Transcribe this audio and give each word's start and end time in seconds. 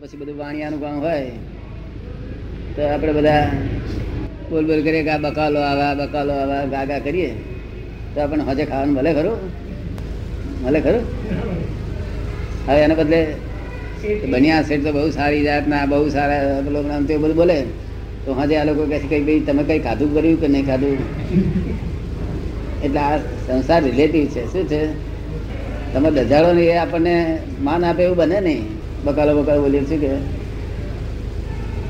પછી 0.00 0.16
બધું 0.16 0.36
વાણિયાનું 0.38 0.80
કામ 0.80 1.00
હોય, 1.00 1.30
તો 2.76 2.82
આપણે 2.82 3.12
બધા 3.12 3.50
બોલ 4.50 4.64
બોલ 4.66 4.82
કરીએ 4.82 5.02
કે 5.02 5.10
આ 5.10 5.18
બકાલો 5.18 5.60
આવા 5.60 5.94
બકાલો 5.94 6.32
આવા 6.32 6.64
ગાગા 6.64 6.98
કરીએ, 6.98 7.30
તો 8.14 8.20
આપણને 8.20 8.44
હજે 8.44 8.64
ખાવાનું 8.64 8.94
ભલે 8.94 9.10
ખરું? 9.14 9.38
ભલે 10.64 10.80
ખરું? 10.80 11.04
હવે 12.66 12.80
એના 12.84 12.94
બદલે 12.94 13.20
બન્યા 14.30 14.62
સેટ 14.62 14.84
તો 14.84 14.92
બહુ 14.92 15.10
સારી 15.10 15.42
જાતના, 15.42 15.86
બહુ 15.86 16.08
સારા 16.08 16.62
પેલો 16.62 16.86
આમ 16.90 17.04
તે 17.04 17.18
બધું 17.18 17.36
બોલે, 17.36 17.58
તો 18.24 18.34
હજે 18.34 18.56
આ 18.56 18.64
લોકો 18.64 18.86
કહે 18.86 18.98
છે 18.98 19.08
કે 19.08 19.20
ભાઈ, 19.20 19.40
તમે 19.40 19.62
કંઈ 19.62 19.78
ખાધું 19.78 20.14
કર્યું 20.14 20.40
કે 20.40 20.48
નહીં 20.48 20.66
ખાધું? 20.66 20.98
એટલે 22.84 23.00
આ 23.00 23.18
સંસાર 23.46 23.82
રિલેટિવ 23.82 24.26
છે. 24.26 24.52
શું 24.52 24.64
છે? 24.68 24.82
તમે 25.92 26.10
દજાડો 26.10 26.52
ને 26.52 26.62
એ 26.62 26.76
આપણને 26.76 27.38
માન 27.62 27.84
આપે 27.84 28.02
એવું 28.02 28.16
બને 28.16 28.40
નહીં. 28.40 28.77
બકાલો 29.08 29.32
બકાલો 29.38 29.60
બોલીએ 29.64 29.82
શું 29.90 30.00
કે, 30.04 30.10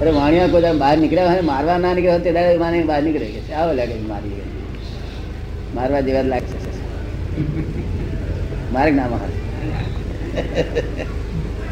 અરે 0.01 0.11
વાણિયા 0.11 0.53
કોઈ 0.55 0.73
બહાર 0.83 0.97
નીકળ્યા 0.99 1.31
હોય 1.33 1.45
મારવા 1.51 1.79
ના 1.85 1.95
નીકળ્યા 1.95 2.17
હોય 2.17 2.27
તે 2.27 2.33
દાડે 2.33 2.85
બહાર 2.91 3.03
નીકળે 3.03 3.27
કે 3.37 3.41
આવો 3.55 3.73
લાગે 3.79 3.97
મારી 4.11 4.43
મારવા 5.77 6.01
જેવા 6.01 6.27
લાગશે 6.33 6.57
મારે 8.73 8.91
ના 8.91 9.09
મારે. 9.09 9.35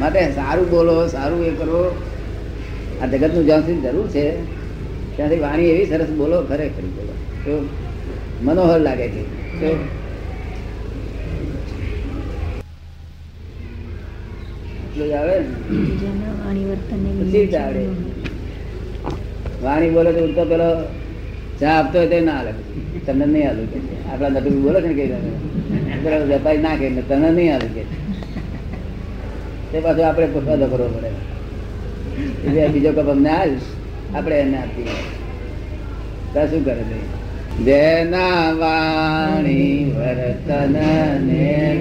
માટે 0.01 0.21
સારું 0.33 0.69
બોલો, 0.71 0.95
સારું 1.07 1.41
એ 1.45 1.53
કરો. 1.61 1.81
આ 3.01 3.07
જગતનું 3.07 3.45
જ્યાં 3.47 3.83
જરૂર 3.83 4.07
છે, 4.09 4.25
ત્યાંથી 5.17 5.41
વાણી 5.41 5.71
એવી 5.73 5.87
સરસ 5.87 6.11
બોલો 6.21 6.39
ખરેખર 6.43 6.87
બોલો. 6.97 7.15
કેવું 7.45 7.69
મનોહર 8.41 8.81
લાગે 8.81 9.07
છે. 9.09 9.23
કેવું? 9.61 9.81
એટલું 14.97 15.09
જ 15.09 15.13
આવે 15.13 15.39
ને? 15.39 15.47
વાણી 19.63 19.91
બોલે 19.91 20.13
તો 20.13 20.25
ઉડતો 20.25 20.45
પેલો 20.45 20.85
ચા 21.61 21.71
આપતો 21.71 21.99
હોય 21.99 22.09
તો 22.09 22.25
ના 22.25 22.33
હાલે. 22.33 22.53
તમને 23.07 23.27
નહીં 23.27 23.47
હાલું 23.47 23.73
કે. 23.73 23.79
આપડા 24.13 24.29
નટુ 24.29 24.63
બોલે 24.63 24.81
છે 24.81 24.87
ને 24.87 24.95
કઈ 24.95 26.29
વેપારી 26.29 26.59
ના 26.59 26.77
કે 26.77 26.91
તને 26.91 27.31
નહીં 27.31 27.53
હાલું 27.53 27.75
કે. 27.75 27.83
તે 29.73 29.81
પાછું 29.81 30.07
આપણે 30.07 30.27
પોસાદો 30.27 30.67
કરવો 30.67 30.89
પડે. 30.89 31.11
એટલે 32.47 32.69
બીજો 32.69 32.93
કપ 32.93 33.09
અમને 33.09 33.31
આવીશ 33.31 33.69
આપણે 34.15 34.41
એને 34.41 34.59
આપીએ. 34.59 34.85
ત્યાં 36.33 36.51
શું 36.51 36.65
કરે 36.65 36.75
છે? 36.75 37.27
જેના 37.65 38.53
વાણી 38.53 39.93
વર્તન 39.97 40.73
ને 41.27 41.79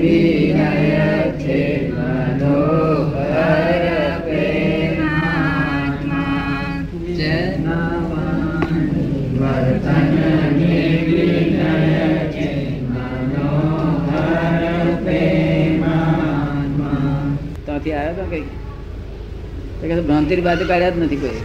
ત્યાંથી 17.85 17.93
આવ્યો 17.93 18.15
તો 18.19 19.85
કઈ 19.87 19.95
કે 19.95 20.01
ભ્રાંતિ 20.07 20.41
બાજુ 20.47 20.63
કાઢ્યા 20.71 20.95
જ 20.95 20.97
નથી 21.03 21.19
કોઈ. 21.23 21.41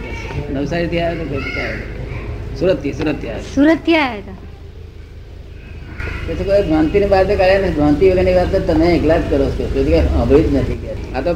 નવસારીથી 0.53 1.01
આવ્યો 1.05 1.25
તો 1.25 1.25
કોઈ 1.31 1.45
સુરતથી 2.59 2.93
સુરત 2.99 3.09
આવ્યો. 3.09 3.41
સુરતથી 3.55 3.97
આવ્યા 4.03 4.37
પછી 6.27 6.45
કોઈ 6.49 6.63
ભ્રાંતિની 6.69 7.09
બાજુ 7.13 7.33
કાઢ્યા 7.41 7.63
ને 7.65 7.71
ભ્રાંતિ 7.77 8.03
વગરની 8.11 8.35
વાત 8.39 8.53
તમે 8.69 8.87
એકલા 8.97 9.19
જ 9.23 9.23
કરો 9.31 9.47
છો. 9.57 9.65
કે 9.73 9.79
સાંભળી 10.09 10.47
જ 10.47 10.53
નથી 10.57 10.79
કે. 10.83 10.91
આ 11.15 11.21
તો 11.25 11.31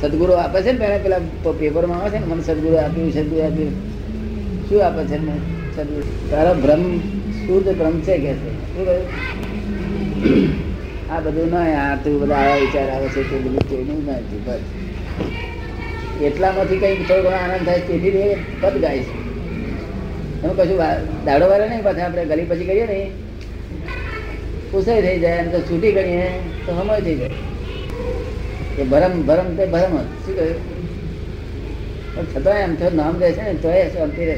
સદગુરુ 0.00 0.32
આપે 0.44 0.58
છે 0.64 0.72
ને 0.72 0.78
પેલા 0.78 1.00
પેલા 1.04 1.52
પેપરમાં 1.60 2.00
આવે 2.00 2.10
છે 2.12 2.18
ને 2.20 2.26
મને 2.32 2.42
સદગુરુ 2.48 2.76
આપ્યું 2.84 3.10
સદગુરુ 3.16 3.42
આપ્યું. 3.48 3.74
શું 4.68 4.80
આપે 4.86 5.02
છે 5.10 5.18
ને 5.26 5.34
સદગુરુ? 5.76 6.06
તારો 6.30 6.52
ભ્રમ 6.62 6.82
શુદ્ધ 7.42 7.70
ભ્રમ 7.78 7.94
છે 8.06 8.14
કે 8.24 8.32
છે? 8.40 8.50
શું 8.72 8.84
કહ્યું? 8.86 9.06
આ 11.08 11.20
બધું 11.22 11.50
ના 11.50 11.66
યાર 11.68 11.96
તું 12.02 12.16
બધા 12.20 12.40
આવા 12.40 12.62
વિચાર 12.62 12.88
આવે 12.90 13.08
છે 13.10 13.22
તે 13.26 13.36
બધું 13.40 13.68
કોઈનું 13.68 14.00
નથી 14.16 14.44
બસ. 14.44 14.66
એટલામાંથી 16.20 16.78
કઈ 16.80 16.98
થોડો 17.00 17.22
ઘણો 17.24 17.38
આનંદ 17.38 17.66
થાય 17.66 17.86
તેથી 17.88 18.24
એ 18.26 18.28
પદ 18.60 18.74
ગાય 18.80 19.02
છે. 19.04 19.14
એમ 20.42 20.52
કશું 20.54 20.78
દાડો 21.26 21.44
વાળો 21.50 21.66
નહીં 21.66 21.84
પાછા 21.84 22.06
આપણે 22.06 22.24
ગલી 22.30 22.48
પછી 22.48 22.68
કરીએ 22.68 22.86
ને 22.88 22.98
પૂસાઈ 24.72 25.02
થઈ 25.02 25.20
જાય 25.20 25.40
અને 25.40 25.50
તો 25.52 25.60
છૂટી 25.64 25.92
ગણીએ 25.94 26.26
તો 26.64 26.70
સમય 26.74 26.96
થઈ 27.00 27.16
જાય. 27.16 27.36
એ 28.76 28.86
ભરમ 28.86 29.14
ભરમ 29.24 29.48
તે 29.56 29.64
ભરમ 29.68 29.94
જ. 29.98 30.06
શું 30.16 30.34
કહ્યું? 30.36 30.60
પણ 32.14 32.26
છતાં 32.32 32.58
એમ 32.60 32.76
તો 32.76 32.86
નામ 32.92 33.14
દે 33.18 33.32
છે 33.32 33.42
ને 33.44 33.54
તો 33.56 33.70
એ 33.72 33.90
શાંતિ 33.90 34.22
રહે. 34.24 34.36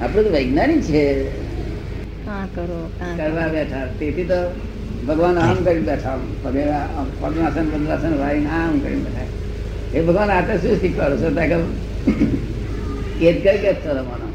આપણું 0.00 0.24
તો 0.26 0.32
વૈજ્ઞાનિક 0.32 0.82
છે. 0.86 1.04
હા 2.26 2.44
કરો 2.50 2.80
કાં 2.96 3.18
કરવા 3.18 3.48
બેઠા. 3.50 3.86
તેથી 3.98 4.26
તો 4.26 4.38
ભગવાન 5.06 5.38
આમ 5.38 5.58
કરી 5.66 5.84
બેઠા 5.88 6.18
પગે 6.42 6.62
આમ 6.72 7.06
પદ્માસન 7.20 7.66
પદ્માસન 7.72 8.12
વાળીને 8.20 8.50
આમ 8.58 8.74
કરી 8.82 9.00
બેઠા. 9.06 9.28
એ 9.94 9.98
ભગવાન 10.00 10.30
આ 10.30 10.42
તો 10.42 10.54
શું 10.62 10.76
શીખવાડો 10.82 11.16
છો? 11.22 11.28
ત્યાં 11.38 11.64
કે 13.18 13.26
એ 13.26 13.32
જ 13.32 13.34
કઈ 13.44 13.58
કે 13.64 13.70
ચલવાનો 13.82 14.28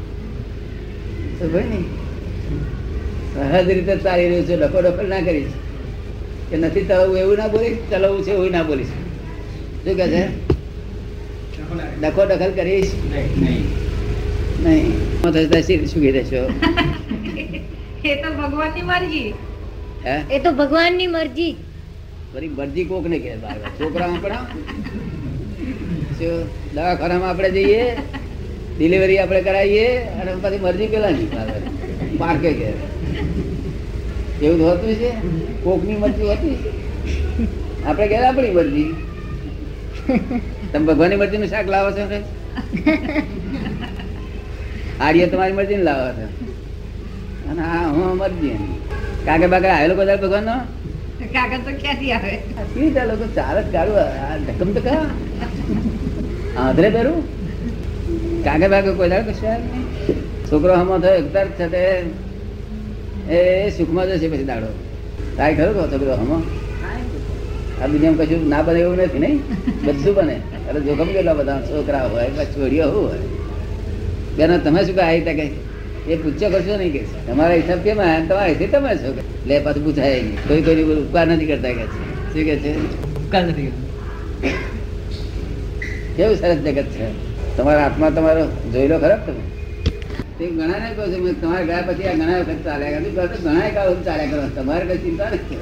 તો 1.38 1.44
ભાઈ 1.54 1.70
ને 1.72 1.80
સહજ 3.32 3.66
રીતે 3.70 3.94
ચાલી 4.04 4.28
રહ્યું 4.28 4.46
છે 4.48 4.54
ડકો 4.56 4.78
ડખો 4.84 5.02
ના 5.14 5.22
કરીશ 5.22 5.54
કે 6.50 6.54
નથી 6.56 6.86
ચલાવવું 6.88 7.18
એવું 7.22 7.36
ના 7.38 7.48
બોલીશ 7.48 7.80
ચલાવવું 7.90 8.22
છે 8.24 8.32
એવું 8.36 8.50
ના 8.58 8.68
બોલીશ 8.70 8.94
શું 9.82 9.94
કહે 9.96 10.06
છે? 10.14 10.22
ડખો 12.00 12.22
દખલ 12.30 12.52
કરીશ? 12.58 12.92
નહીં. 14.64 14.86
થતા 15.22 15.62
શું 15.62 16.00
કહી 16.02 16.12
દેશો 16.12 16.40
એ 18.04 18.14
તો 18.22 18.28
ભગવાનની 18.40 18.88
મરજી. 18.90 19.28
હે? 20.00 20.24
એ 20.28 20.40
તો 20.40 20.50
ભગવાનની 20.54 21.08
મરજી. 21.08 21.54
વળી 22.32 22.48
મરજી 22.50 22.84
કોક 22.84 23.04
ને 23.06 23.18
કે. 23.18 23.30
છોકરા 23.76 24.08
આપણા 24.08 24.44
જો 26.18 26.30
દવાખાનામાં 26.72 27.30
આપણે 27.30 27.50
જઈએ 27.56 27.82
ડિલિવરી 28.76 29.18
આપણે 29.18 29.40
કરાવીએ 29.42 29.86
અને 30.14 30.32
પછી 30.42 30.58
મરજી 30.58 30.88
પેલા 30.88 31.12
ની 31.12 31.28
પાર્કે 32.18 32.50
કે. 32.54 32.68
એવું 34.40 34.60
હોતું 34.62 34.94
છે? 34.94 35.10
કોકની 35.62 35.96
મરજી 35.96 36.30
હતી? 36.32 36.58
આપણે 37.82 38.06
કે 38.08 38.16
આપણી 38.18 38.52
મરજી? 38.52 38.90
તમે 40.70 40.84
ભગવાનની 40.86 41.16
મરજી 41.16 41.38
નું 41.38 41.48
શાક 41.48 41.66
લાવો 41.68 41.90
છો 41.92 42.04
કે? 42.08 42.18
આડિયો 45.00 45.30
તમારી 45.30 45.52
મરજી 45.52 45.76
ને 45.76 45.82
લાવો 45.82 46.08
છો. 46.12 46.26
અને 47.44 47.62
હા 47.62 47.86
હું 47.88 48.16
મરજી 48.16 48.50
એની. 48.50 48.77
કાકે 49.26 49.46
બાકે 49.52 49.68
આવેલો 49.74 49.94
બધા 50.00 50.16
ભગવાન 50.22 50.44
નો 50.50 50.56
કાગળ 51.34 51.62
તો 51.66 51.72
ક્યાંથી 51.82 52.12
આવે? 52.16 52.32
શું 52.72 52.88
ચાલો 52.96 53.14
ચાલે 53.36 53.60
જ 53.64 53.68
કાઢું 53.74 53.98
આ 54.24 54.36
ધક્કમ 54.46 54.70
તો 54.76 54.80
કા 54.86 55.02
આંધરે 56.62 56.88
પહેરું? 56.96 57.18
કાગે 58.46 58.66
બાગે 58.74 58.90
કોઈ 58.98 59.10
દાડે 59.14 59.32
કશું 59.32 59.60
છોકરો 60.50 60.74
હમો 60.80 60.94
થયો 61.04 61.16
એકતર 61.22 61.46
છે 61.58 61.66
તે 61.74 61.82
એ 63.36 63.70
સુખમાં 63.78 64.06
જશે 64.12 64.28
પછી 64.32 64.48
દાડો. 64.52 64.70
તાય 65.36 65.52
ખરું 65.58 65.74
કહો 65.78 65.84
છોકરો 65.92 66.14
હમો 66.22 66.36
આ 67.80 67.86
દુનિયામાં 67.92 68.26
કશું 68.28 68.42
ના 68.52 68.62
બને 68.66 68.80
એવું 68.84 69.00
નથી 69.06 69.22
નહીં? 69.24 69.38
બધું 69.86 70.14
બને. 70.18 70.36
અરે 70.68 70.78
જોખમ 70.86 71.08
કેટલા 71.16 71.36
બધા 71.40 71.58
છોકરા 71.68 72.04
હોય 72.12 72.44
છોડીઓ 72.54 72.86
હોય? 72.94 73.20
બેનો 74.36 74.54
તમે 74.64 74.80
શું 74.86 74.94
કહે 74.98 75.02
આવી 75.08 75.34
કઈ 75.38 75.50
એ 76.08 76.16
પૂછ્યો 76.16 76.50
કરશો 76.50 76.76
નહીં 76.76 76.92
કે. 76.92 77.00
તમારા 77.26 77.54
હિસાબ 77.54 77.78
કેમ 77.78 78.00
આવ્યા? 78.00 78.24
તમારા 78.28 78.52
હિસાબ 78.52 78.70
તમે 78.72 78.96
છો 78.96 79.10
લે 79.46 79.58
પાછું 79.58 79.84
પૂછાય 79.84 80.22
નહીં. 80.22 80.48
કોઈ 80.48 80.62
કોઈ 80.62 80.84
ઉપકાર 80.84 81.26
નથી 81.26 81.46
કરતા 81.46 81.72
કે 81.78 81.86
છે. 81.86 82.00
શું 82.32 82.44
કે 82.48 82.56
છે? 82.56 82.72
કેવું 86.16 86.36
સરસ 86.36 86.60
જગત 86.66 86.88
છે. 86.96 87.06
તમારા 87.56 87.82
હાથમાં 87.82 88.14
તમારો 88.14 88.42
જોઈ 88.72 88.88
લો 88.88 88.98
ખરાબ 88.98 89.20
તમે? 89.26 89.42
તે 90.38 90.46
ઘણા 90.46 90.78
ને 90.78 90.90
કહું 90.96 91.08
છું 91.14 91.40
તમારે 91.40 91.64
ગયા 91.64 91.82
પછી 91.86 92.04
આ 92.04 92.14
ઘણા 92.14 92.38
વખત 92.38 92.60
ચાલ્યા 92.64 92.90
કરે 92.90 93.26
તો 93.26 93.38
ઘણા 93.42 93.70
કાળ 93.74 94.02
ચાલ્યા 94.04 94.30
કરો 94.30 94.42
તમારે 94.62 94.84
કઈ 94.86 94.98
ચિંતા 94.98 95.28
નથી 95.32 95.58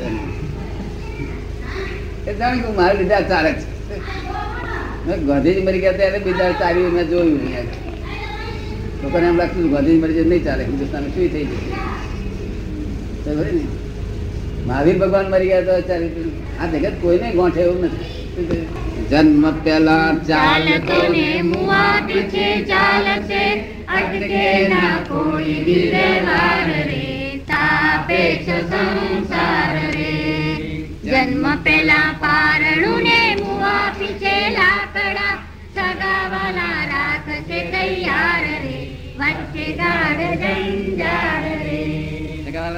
એ 2.28 2.34
જાણ 2.34 2.58
કે 2.58 2.69
મારે 2.76 2.94
લીધા 2.99 3.20
ચાલે 3.20 3.50
છે. 3.52 3.64
મેં 5.06 5.26
ગાંધીજી 5.26 5.62
મરી 5.62 5.81
ગયા 5.81 5.92
ત્યારે 5.92 6.19
બીજા 6.19 6.52
ચાલ્યું 6.60 6.92
મેં 6.92 7.06
જોયું 7.08 7.86
લોકોને 9.02 9.26
એમ 9.28 9.37
લાગતું 9.37 9.70
ગાંધીજી 9.72 10.02
મરી 10.02 10.16
જાય 10.16 10.28
નહીં 10.31 10.44
ચાલે 10.44 10.62
હિન્દુસ્તાન 10.64 11.04
શું 11.14 11.28
થઈ 11.32 11.44
જશે. 11.44 11.64
મહાવીર 14.66 14.96
ભગવાન 14.98 15.26
મરી 15.31 15.48
ગયા 15.48 15.66
તો 15.69 15.72
અત્યારે 15.81 16.08
આ 16.60 16.66
જગત 16.72 16.94
કોઈને 17.02 17.28
ગોઠે 17.38 17.60
એવું 17.60 17.81
નથી. 17.84 18.14
જન્મ 19.10 19.44
પેલા 19.64 20.06
ચાલતો 20.28 20.96
જન્મ 31.04 31.44
પેલા 31.64 32.08
પારણું 32.22 33.02
ને 33.02 33.19
મુવા 33.40 33.87
પીછે 33.99 34.37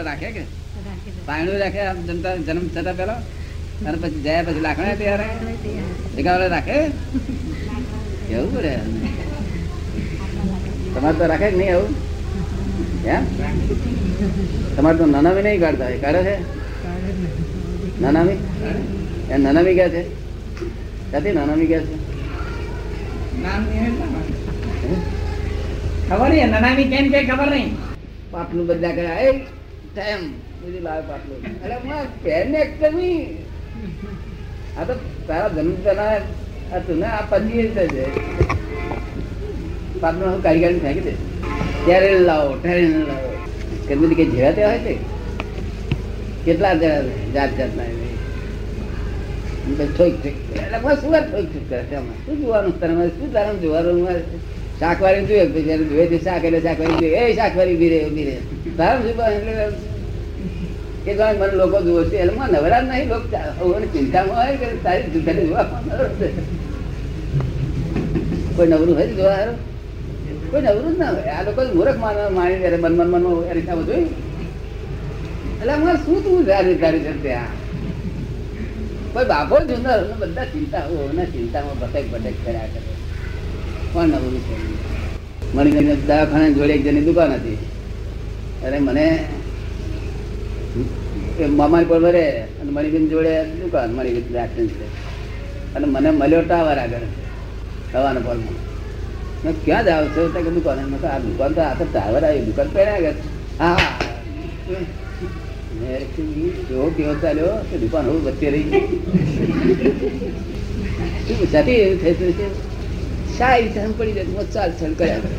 રાખે 0.05 0.31
કે? 0.31 0.43
પાણી 1.27 1.59
રાખે 1.59 1.81
જનતા 2.07 2.37
જન્મ 2.37 2.67
થતા 2.75 2.93
પેલા 2.93 3.21
અને 3.87 3.97
પછી 4.03 4.23
જાય 4.23 4.43
પછી 4.43 4.61
લાખણા 4.61 4.95
ત્યારે 4.95 6.49
રાખે? 6.49 6.77
એવું 8.35 8.51
પડે 8.57 8.73
તમારે 10.95 11.17
તો 11.19 11.25
રાખે 11.27 11.49
કે 11.51 11.57
નહીં 11.57 11.73
આવું? 11.75 11.93
તમારે 14.77 14.97
તો 14.99 15.05
નાનામી 15.07 15.43
નહીં 15.43 15.61
કાઢતા 15.61 15.85
હોય. 15.85 15.99
કાઢે 15.99 16.23
છે? 16.23 16.37
નાનામી? 18.01 18.39
એ 19.31 19.37
નાનામી 19.37 19.75
ગયા 19.75 19.89
છે? 19.89 20.03
ક્યાંથી 21.11 21.33
નાનામી 21.33 21.67
ગયા 21.67 21.81
છે? 21.81 21.97
ખબર 26.09 26.29
નહીં, 26.33 26.49
નનામી 26.49 26.89
કેમ 26.93 27.07
કે 27.13 27.19
ખબર 27.31 27.49
નહીં? 27.55 27.71
પાટલું 28.33 28.65
બધા 28.69 28.93
કર્યા 28.97 29.21
એ 29.29 29.31
ટાઈમ 29.95 30.23
બધી 30.61 30.83
લાવે 30.87 31.03
પાટલું 31.11 31.39
અરે 31.65 31.77
હું 31.85 31.99
પહેર 32.23 32.45
એકદમ 32.63 32.99
આ 34.79 34.85
તો 34.89 34.95
તારા 35.29 35.51
જન્મ 35.57 35.77
તના 35.85 36.15
હતું 36.73 36.99
ને, 37.03 37.07
આ 37.19 37.23
પછી 37.31 37.63
જ 37.75 37.77
છે 37.93 38.05
પાટલું 40.03 40.29
હું 40.33 40.41
કાઢી 40.45 40.65
કાઢી 40.65 40.85
ફેંકી 40.87 41.05
દે 41.07 41.13
ત્યારે 41.85 42.11
લાવો 42.29 42.51
ત્યારે 42.65 42.85
લાવો. 43.11 43.31
કે 43.87 43.93
બધી 44.01 44.19
કઈ 44.19 44.31
જેવા 44.35 44.53
તેવા 44.57 44.73
હોય 44.73 44.83
છે 44.87 44.95
કેટલા 46.45 46.75
જાત 46.83 47.07
જાતના 47.35 47.91
ઠોક 49.79 50.15
ઠોક. 50.23 50.37
એટલે 50.57 50.79
શું 51.01 51.13
ઠોક 51.13 51.47
ઠોક 51.53 51.65
કરે. 51.71 51.81
છે? 51.91 51.97
શું 52.25 52.37
જોવાનું? 52.43 52.75
તારે? 52.81 53.11
શું 53.17 53.29
તારા 53.35 53.61
જોવાનું? 53.63 53.99
મારે? 54.81 54.97
શાકવાળી 54.97 55.27
જોઈએ 55.27 55.47
પછી 55.49 55.89
જોઈએ 55.91 56.07
તે 56.09 56.19
શાક 56.19 56.45
એટલે 56.45 56.61
શાકવારી 56.61 56.99
જોઈએ 56.99 57.21
એ 57.23 57.37
શાકવાળી 57.37 57.75
ઊભી 57.75 57.91
રહે 57.91 58.01
ઊભી 58.07 58.27
રહે 58.27 58.37
તારે 58.77 58.99
શું? 59.03 59.19
એટલે 59.29 59.53
કે 61.05 61.13
જાણે 61.15 61.39
મને 61.39 61.55
લોકો 61.55 61.79
જુઓ 61.81 62.03
છે 62.05 62.17
એટલે 62.17 62.33
મને 62.33 62.47
નવરા 62.55 62.83
નહીં, 62.83 63.09
લોકો 63.09 63.79
ચિંતામાં 63.93 64.37
હોય 64.39 64.57
કે 64.57 64.67
તારી 64.83 65.11
દુકાને 65.15 65.43
જોવા 65.43 65.67
કોઈ 68.57 68.69
નવરું 68.69 68.95
હોય 68.95 69.07
જોવા 69.09 69.37
હારું? 69.37 69.59
કોઈ 70.51 70.63
નવરું 70.63 70.95
જ 70.95 70.99
ના 70.99 71.11
હોય 71.11 71.33
આ 71.33 71.43
લોકો 71.43 71.61
મૂર્ખ 71.75 71.99
માનવા 71.99 72.31
માની 72.31 72.59
ત્યારે 72.59 72.77
મન 72.77 72.93
મન, 72.93 73.09
મનમાં 73.09 73.51
એ 73.51 73.55
રીતના 73.55 73.77
બધું 73.77 74.05
એટલે 75.61 75.73
અમારે 75.73 75.99
શું 76.05 76.19
તું 76.25 76.45
ધારી 76.45 76.75
ધારી 76.75 77.01
છે 77.01 77.13
ત્યાં 77.23 77.53
કોઈ 79.13 79.25
બાપો 79.25 79.57
જુના 79.69 79.99
બધા 80.21 80.47
ચિંતા 80.53 80.85
હોય 80.89 81.25
ચિંતામાં 81.27 81.77
ભટક 81.81 82.07
ભટક 82.13 82.37
કર્યા 82.45 82.69
કરે 82.69 82.81
કોણ 83.93 84.09
નવરું 84.09 84.41
છે 84.47 84.55
મણિગંજ 85.55 85.91
દવાખાને 86.09 86.47
જોડે 86.57 86.73
એક 86.77 86.83
જણની 86.85 87.07
દુકાન 87.09 87.33
હતી. 87.33 87.59
અરે 88.65 88.79
મને 88.87 89.07
મામાની 91.59 91.89
પર 91.91 92.01
ભરે 92.05 92.25
અને 92.61 92.71
મણિગંજ 92.77 93.07
જોડે 93.13 93.35
દુકાન 93.61 93.91
મણિગંજ 93.97 94.29
રાખી 94.37 94.69
છે. 94.73 94.87
અને 95.75 95.87
મને 95.95 96.11
મળ્યો 96.11 96.43
ટાવર 96.47 96.79
આગળ 96.85 97.07
હવાના 97.93 98.25
પોલમાં 98.27 98.57
મેં 99.43 99.55
ક્યાં 99.65 99.85
જાવ 99.89 100.05
છો? 100.15 100.23
તો 100.35 100.39
કે 100.45 100.51
દુકાન. 100.57 100.79
મેં 100.93 101.01
આ 101.13 101.19
દુકાન 101.27 101.53
તો 101.57 101.61
આ 101.69 101.75
તો 101.79 101.85
ટાવર 101.93 102.23
આવી 102.25 102.47
દુકાન 102.49 102.69
પહેર્યા 102.75 102.99
આગળ. 102.99 103.19
હા. 103.61 103.77
કીધું, 106.15 106.53
કેવો 106.67 106.87
કેવો 106.97 107.15
ચાલ્યો 107.23 107.55
કે 107.69 107.77
દુકાન 107.83 108.05
હું 108.09 108.19
વચ્ચે 108.25 108.49
રહી 108.51 108.69
શું 111.27 111.41
જાતી 111.53 111.79
એવું 111.83 111.99
થતું 112.03 112.33
છે 112.39 112.47
શા 113.39 113.57
ઈચ્છા 113.57 113.81
પડી 113.99 114.13
જાય 114.13 114.25
ચાલ 114.25 114.71
ચાલ 114.71 114.95
કર્યા 114.95 115.19
કરે. 115.19 115.35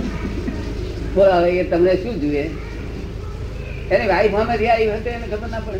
બોલો, 1.15 1.31
હવે 1.31 1.51
એ 1.51 1.63
તમને 1.63 1.95
શું 1.95 2.21
જોઈએ? 2.21 2.49
એની 3.91 4.07
વાઈફ 4.07 4.31
અમે 4.33 4.57
રહ્યા 4.57 4.73
આવી 4.73 4.91
હતી 4.91 5.09
એને 5.09 5.27
ખબર 5.27 5.49
ના 5.49 5.59
પડે. 5.59 5.77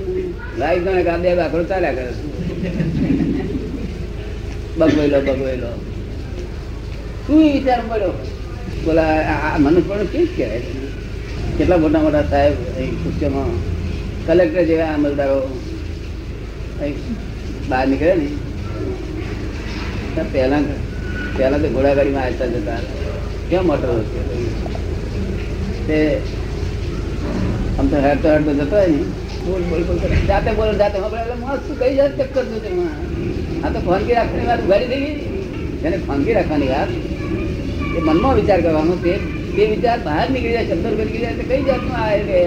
વાઈફ 0.60 0.84
ને 0.84 1.04
કે 1.04 1.18
બે 1.18 1.36
બાકડો 1.36 1.64
ચાલ્યા 1.64 1.92
કરે 1.94 2.14
બગવેલો 4.78 5.22
બગવેલો 5.22 5.68
શું 7.28 7.54
વિચાર 7.54 7.82
મળ્યો 7.86 8.12
બોલા, 8.86 9.04
આ- 9.04 9.58
મનુષ્ય 9.58 10.06
કેમ 10.06 10.26
કહેવાય? 10.26 10.62
કેટલા 11.58 11.78
મોટા 11.78 12.02
મોટા 12.02 12.24
સાહેબ 12.24 12.54
અહીં 12.76 13.04
ખુરશીઓમાં 13.04 13.54
કલેક્ટર 14.26 14.64
જેવા 14.64 14.94
અમલદારો 14.94 15.60
બહાર 17.70 17.88
નીકળે 17.88 18.16
ને. 18.16 18.28
પહેલા 20.34 20.60
પહેલા 21.40 21.62
તો 21.64 21.68
ઘોડાગાડીમાં 21.76 22.26
આવતા 22.28 22.50
જતા. 22.54 22.80
કેમ 23.50 23.64
મોટર 23.70 23.90
તે 25.88 25.98
આમ 27.78 27.86
તો 27.92 27.98
હેરતો 28.06 28.28
હેરતો 28.34 28.52
જતો 28.60 28.76
હોય 28.76 28.90
ને. 28.94 29.02
બોલ 29.46 29.64
બોલ 29.72 29.84
બોલ 29.90 29.98
જાતે 30.30 30.50
બોલો 30.60 30.74
જાતે 30.82 30.98
એટલે 31.04 31.36
મસ્ત 31.42 31.68
કઈ 31.82 31.94
જાત 32.00 32.12
ચક્કર 32.20 32.44
છું 32.50 32.60
તેમાં 32.66 32.98
આ 33.64 33.70
તો 33.76 33.80
ફોનકી 33.88 34.16
રાખવાની 34.20 34.50
વાત 34.52 34.62
ઉઘાડી 34.66 34.92
દેવી. 34.94 35.16
જેને 35.84 35.98
ફોનકી 36.08 36.36
રાખવાની 36.38 36.72
વાત 36.74 36.90
એ 37.98 38.00
મનમાં 38.08 38.36
વિચાર 38.40 38.60
કરવાનો 38.66 38.96
તે 39.06 39.14
તે 39.56 39.64
વિચાર 39.74 39.98
બહાર 40.08 40.26
નીકળી 40.34 40.56
જાય 40.58 40.68
શબ્દો 40.70 40.90
નીકળી 41.00 41.24
જાય 41.24 41.38
તો 41.40 41.44
કઈ 41.52 41.62
જાતનું 41.70 41.96
આ 42.02 42.10
એટલે 42.18 42.40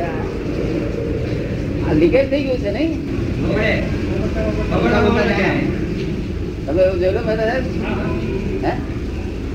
આ 1.86 1.92
લીકેજ 2.02 2.26
થઈ 2.34 2.42
ગયું 2.46 2.60
છે 2.64 2.70
નહીં? 2.76 2.92
તમે 6.66 6.80
એવું 6.82 6.98
જોયેલું 7.00 7.24
મેં 7.28 7.36
સાહેબ. 7.40 7.64
હે 8.64 8.72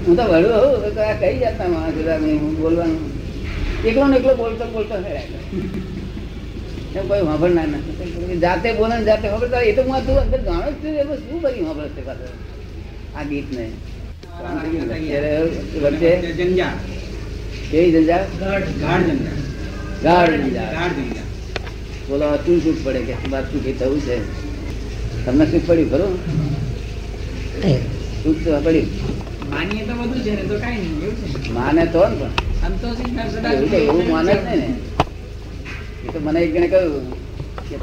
હું 0.05 0.15
તો 0.17 0.23
વળું 0.31 0.53
હોઉં 0.57 0.95
તો 0.95 1.01
આ 1.09 1.15
કઈ 1.21 1.35
જાતના 1.43 1.69
માણસ 1.73 1.97
નહીં 2.23 2.39
હું 2.43 2.53
બોલવાનું? 2.61 3.03
એકલો 3.89 4.05
ને 4.07 4.17
એકલો 4.19 4.33
બોલતો 4.41 4.65
બોલતો. 4.75 4.95
એમ 6.97 7.03
કોઈ 7.09 7.23
વાંભળ 7.27 7.53
ના 7.57 7.67
નથી 7.71 8.39
જાતે 8.45 8.67
બોલે 8.79 8.93
ને 8.97 9.03
જાતે 9.09 9.27
ખબર 9.33 9.47
એ 9.69 9.71
તો 9.77 9.81
હું 9.89 10.05
તું 10.07 10.17
અંદર 10.23 10.39
જાણો 10.47 10.69
જ 10.71 10.73
છું 10.83 10.93
એમાં 11.03 11.19
શું 11.25 11.37
કરી 11.43 11.63
વાંભળ 11.67 11.89
છે 11.95 12.01
પાછળ? 12.07 12.33
આ 13.17 13.23
ગીત 13.29 13.47
ને 13.57 13.65
વચ્ચે 15.83 16.11
કેવી 17.71 17.91
જંજા? 17.95 18.23
ગાઢ 20.03 20.35
જંજા. 20.37 21.25
બોલો 22.09 22.27
શું 22.45 22.57
સુખ 22.63 22.79
પડે 22.85 23.01
કે 23.07 23.13
બાર 23.31 23.43
સુખી 23.51 23.75
થવું 23.79 23.99
છે? 24.07 24.17
તમને 25.25 25.45
શું 25.51 25.61
પડ્યું 25.67 25.89
ખરું? 25.91 26.13
સુખ 28.23 28.41
તો 28.45 28.51
માનીએ 29.51 29.83
તો 29.87 29.93
બધું 29.99 30.19
છે 30.23 30.31
ને 30.37 30.43
તો 30.49 30.55
કાંઈ 30.63 30.81
નહીં 30.83 31.01
એવું 31.07 31.15
છે 31.43 31.51
માને 31.57 31.83
તો 31.93 32.01
ને 32.09 32.15
પણ. 32.21 32.31
સદા 33.33 33.53
એવું 33.77 34.05
માને 34.11 34.33
જ 34.33 34.39
નહીં 34.47 34.59
ને. 34.61 34.69
એ 36.05 36.07
તો 36.13 36.19
મને 36.25 36.39
એક 36.45 36.51
જણે 36.53 36.67
કહ્યું 36.67 37.05
કે 37.69 37.75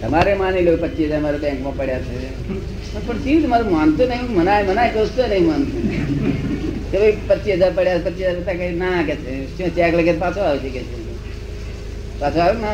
તમારે 0.00 0.32
માની 0.40 0.64
લો 0.66 0.72
પચીસ 0.82 1.08
હજાર 1.10 1.22
મારા 1.24 1.42
બેંકમાં 1.44 1.76
પડ્યા 1.78 2.04
છે. 2.06 2.16
પણ 3.06 3.18
ચીજ 3.24 3.44
મારું 3.52 3.70
માનતો 3.76 4.02
નહીં? 4.10 4.22
હું 4.22 4.36
મનાય 4.38 4.62
મનાય 4.70 4.90
કહું 4.94 5.08
તો 5.16 5.22
નહીં 5.32 5.46
માનતું? 5.50 5.82
કે 6.90 6.96
ભાઈ 6.98 7.18
પચીસ 7.28 7.56
હજાર 7.60 7.72
પડ્યા 7.76 8.04
પચીસ 8.06 8.24
હજાર 8.24 8.34
રૂપિયા 8.38 8.60
કઈ 8.60 8.72
ના 8.82 9.00
કે 9.08 9.14
છે. 9.22 9.32
શું 9.56 9.68
ચેક 9.76 9.92
લગે 9.98 10.12
પાછો 10.22 10.40
આવશે 10.48 10.70
કે 10.76 10.82
છે. 10.88 10.96
પાછો 12.20 12.38
આવે 12.46 12.56
ને 12.64 12.72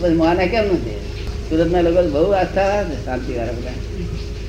બસ 0.00 0.14
માને 0.22 0.44
કેમ 0.54 0.66
નથી? 0.76 1.00
સુરતના 1.48 1.82
લોકો 1.86 2.00
બહુ 2.14 2.30
આસ્થા 2.40 2.70
શાંતિ 3.04 3.32
વાળા 3.38 3.58
બધા. 3.58 3.78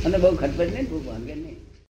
અને 0.07 0.17
બહુ 0.17 0.35
ખટપટ 0.35 0.73
નહીં 0.73 0.89
બહુ 0.89 0.99
ભાંગે 1.07 1.33
નહીં. 1.35 1.47